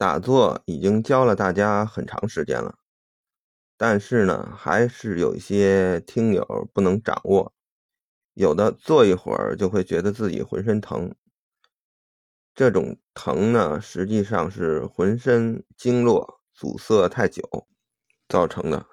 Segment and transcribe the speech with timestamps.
[0.00, 2.74] 打坐已经教了大家很长时间了，
[3.76, 6.42] 但是呢，还是有一些听友
[6.72, 7.52] 不能掌握。
[8.32, 11.14] 有的坐一会儿就会觉得自己浑身疼，
[12.54, 17.42] 这种疼呢，实际上是浑身经络阻塞太久
[18.26, 18.86] 造成的。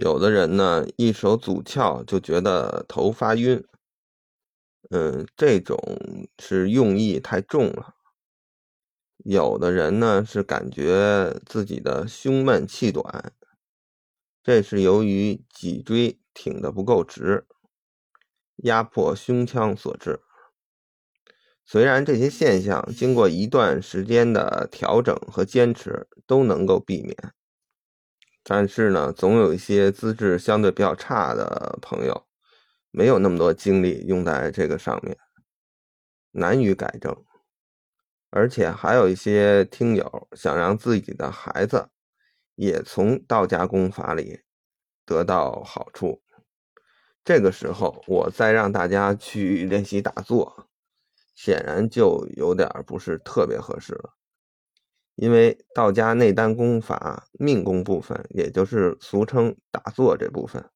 [0.00, 3.64] 有的人呢，一手阻窍就觉得头发晕，
[4.90, 5.78] 嗯，这种
[6.40, 7.94] 是用意太重了。
[9.24, 13.32] 有的人呢是感觉自己的胸闷气短，
[14.42, 17.46] 这是由于脊椎挺得不够直，
[18.56, 20.20] 压迫胸腔所致。
[21.64, 27.14] 虽然这些现象经过一段时间的调整和坚持都能够避免，
[28.42, 32.26] 但是呢，总有一些资质相对比较差的朋友，
[32.90, 35.18] 没有那么多精力用在这个上面，
[36.30, 37.27] 难于改正。
[38.30, 41.88] 而且还有一些听友想让自己的孩子
[42.56, 44.42] 也从道家功法里
[45.06, 46.22] 得到好处，
[47.24, 50.68] 这个时候我再让大家去练习打坐，
[51.34, 54.14] 显然就有点不是特别合适了。
[55.14, 60.68] 因为道家内丹功法命功部分，也就是俗称打坐这部分，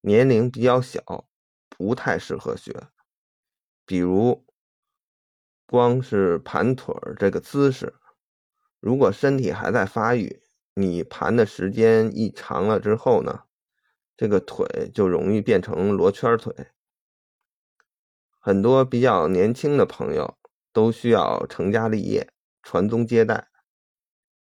[0.00, 1.28] 年龄比较小，
[1.68, 2.88] 不太适合学，
[3.86, 4.44] 比如。
[5.72, 7.94] 光是盘腿这个姿势，
[8.78, 10.42] 如果身体还在发育，
[10.74, 13.44] 你盘的时间一长了之后呢，
[14.14, 16.54] 这个腿就容易变成罗圈腿。
[18.38, 20.36] 很多比较年轻的朋友
[20.74, 22.28] 都需要成家立业、
[22.62, 23.48] 传宗接代，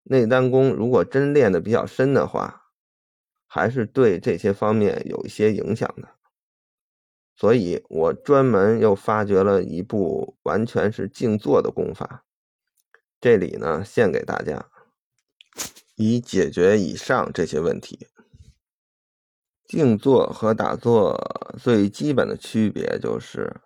[0.04, 2.70] 内丹功如果真练的比较深的话，
[3.48, 6.15] 还是对这些方面有一些影响的。
[7.36, 12.24] 所以我专门又发掘了一部完全是静坐的功法，
[13.20, 14.70] 这里呢献给大家，
[15.96, 18.08] 以解决以上这些问题。
[19.68, 21.20] 静坐和打坐
[21.60, 23.60] 最基本的区别就是，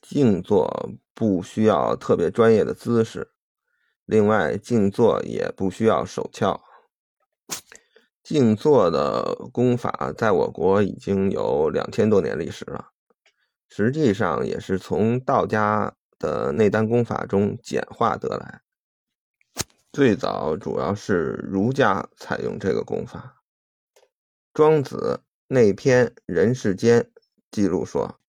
[0.00, 3.32] 静坐不需要特别专业的姿势，
[4.04, 6.62] 另外静坐也不需要手翘。
[8.28, 12.90] 静坐的功法在我国已经有两千多年历史了，
[13.70, 18.60] 实际上也是从道家的内丹功法中简化得来。
[19.90, 23.42] 最早主要是儒家采用这个功法。
[24.52, 27.00] 庄子内篇《人世间》
[27.50, 28.20] 记录说：“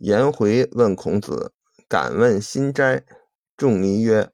[0.00, 1.52] 颜回问孔子，
[1.86, 3.04] 敢问心斋。
[3.54, 4.30] 仲尼曰：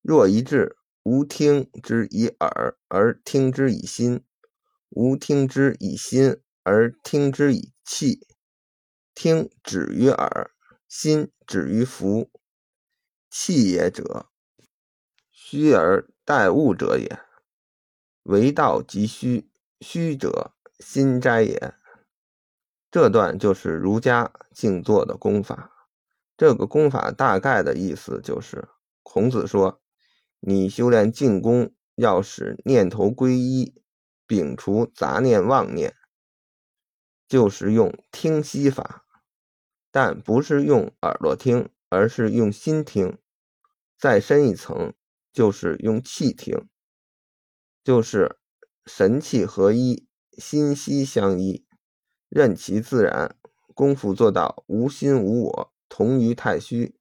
[0.00, 0.74] 若一志。”
[1.04, 4.20] 吾听之以耳，而听之以心；
[4.90, 8.24] 吾听之以心，而听之以气。
[9.12, 10.52] 听止于耳，
[10.88, 12.30] 心止于服。
[13.28, 14.30] 气也者，
[15.32, 17.18] 虚而待物者也。
[18.22, 21.74] 为道即虚，虚者心斋也。
[22.92, 25.88] 这段就是儒家静坐的功法。
[26.36, 28.68] 这个功法大概的意思就是，
[29.02, 29.81] 孔子说。
[30.44, 33.80] 你修炼静功，要使念头归一，
[34.26, 35.94] 摒除杂念妄念，
[37.28, 39.04] 就是用听息法，
[39.92, 43.16] 但不是用耳朵听，而是用心听。
[43.96, 44.92] 再深一层，
[45.32, 46.68] 就是用气听，
[47.84, 48.40] 就是
[48.84, 51.64] 神气合一，心息相依，
[52.28, 53.38] 任其自然。
[53.74, 56.98] 功夫做到无心无我，同于太虚，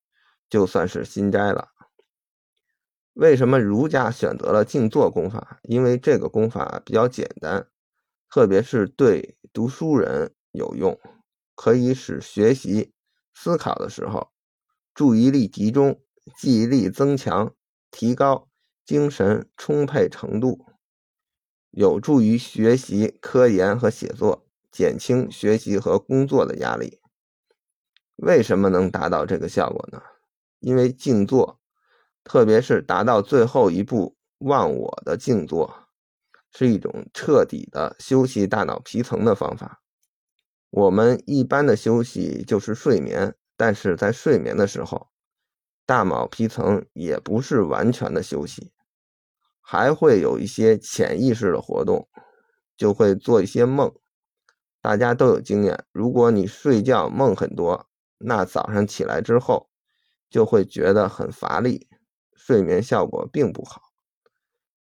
[0.48, 1.71] 就算是心斋了。
[3.14, 5.60] 为什么儒家选择了静坐功法？
[5.64, 7.68] 因为这个功法比较简单，
[8.30, 10.98] 特别是对读书人有用，
[11.54, 12.94] 可以使学习、
[13.34, 14.30] 思考的时候
[14.94, 16.02] 注意力集中、
[16.38, 17.54] 记忆力增强、
[17.92, 18.48] 提高
[18.86, 20.66] 精神充沛程度，
[21.72, 27.02] 有助于学习、科研和写作，减轻学习和工作的压力。
[28.16, 30.02] 为什么能达到这个效果呢？
[30.60, 31.61] 因为静坐。
[32.24, 35.74] 特别是达到最后一步忘我的静坐，
[36.52, 39.82] 是一种彻底的休息大脑皮层的方法。
[40.70, 45.10] 我们一般的休息就是睡眠，但是在睡眠的时候，
[45.86, 48.72] 大脑皮层也不是完全的休息，
[49.60, 52.08] 还会有一些潜意识的活动，
[52.78, 53.94] 就会做一些梦。
[54.82, 57.88] 大家都有经验，如果你睡觉梦很多，
[58.18, 59.70] 那早上起来之后
[60.30, 61.88] 就会觉得很乏力。
[62.44, 63.82] 睡眠效果并不好，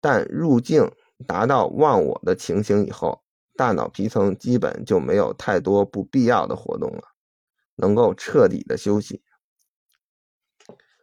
[0.00, 0.90] 但入静
[1.26, 3.22] 达到忘我的情形以后，
[3.54, 7.02] 大脑皮层基本就没有太多不必要的活动了，
[7.76, 9.22] 能够彻底的休息。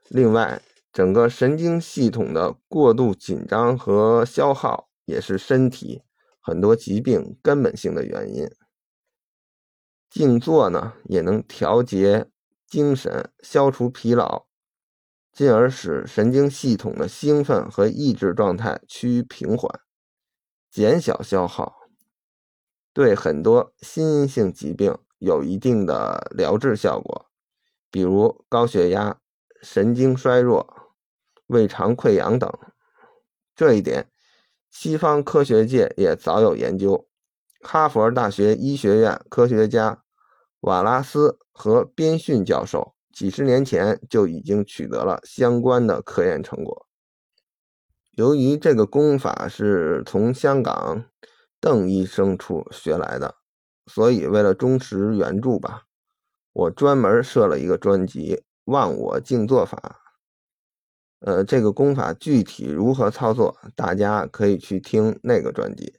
[0.10, 0.60] 另外，
[0.92, 6.02] 整个神经系统的过度紧张和消耗，也是身体
[6.42, 8.50] 很多疾病根本性的原因。
[10.10, 12.32] 静坐呢，也能调节
[12.66, 14.47] 精神，消除疲劳，
[15.38, 19.82] 进而使神经系统的兴奋和抑制状态趋于平缓，
[20.72, 21.76] 减小消耗，
[22.92, 27.28] 对很多心因性疾病有一定的疗治效果，
[27.92, 29.20] 比如高血压、
[29.62, 30.68] 神经衰弱、
[31.46, 32.52] 胃肠溃疡等。
[33.56, 34.10] 这一点，
[34.72, 37.08] 西方科学界也早有研究。
[37.62, 40.04] 哈佛大学医学院科学家
[40.62, 46.86] 瓦拉斯和边逊教授几十年前就已经取得了相关的科研成果。
[48.12, 51.04] 由于这个功法是从香港
[51.60, 53.34] 邓医生处学来的，
[53.88, 55.86] 所以为了忠实原著吧，
[56.54, 58.36] 我专门设了一个专辑
[58.66, 60.00] 《忘我静坐法》。
[61.28, 65.98] 呃，这个功法具体如何操作，大家可以去听那个专辑。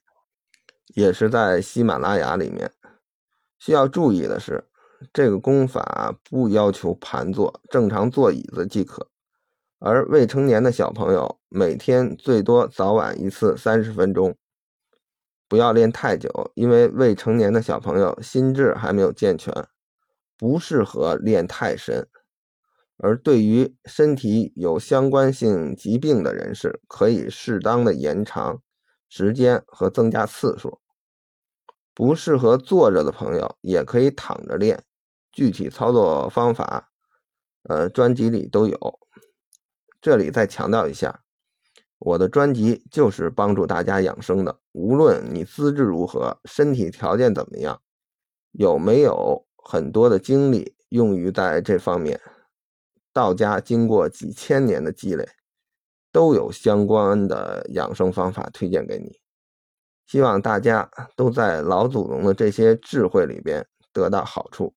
[0.95, 2.73] 也是在喜马拉雅里面。
[3.59, 4.69] 需要注意的是，
[5.13, 9.09] 这个功法不要求盘坐，正常坐椅子即可。
[9.79, 14.37] 而未成年的小朋友每天最多早晚一次三十分钟，
[15.49, 19.53] 不要练太久，因为未成年的小朋友心智还没有健全，
[20.37, 22.09] 不适合练太深。
[22.97, 28.61] 而对于身体有相关性疾病的人士，可以适当的延长。
[29.11, 30.81] 时间和增加次数，
[31.95, 34.85] 不适合坐着的朋友也可以躺着练。
[35.39, 36.91] 具体操作方法，
[37.69, 38.99] 呃，专辑里都有。
[40.01, 41.23] 这里再强调一下，
[42.01, 44.59] 我的专辑就是帮助大家养生的。
[44.73, 47.81] 无论你资质如何，身体条件怎么样，
[48.51, 52.21] 有没有很多的精力用于在这方面，
[53.13, 55.25] 道家经过几千年的积累。
[56.11, 59.21] 都有相关的养生方法推荐给你，
[60.07, 64.75] 希望大家都在老祖宗的这些智慧里边得到好处。